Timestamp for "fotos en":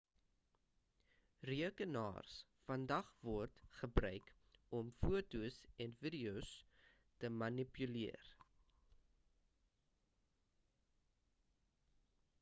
5.01-5.93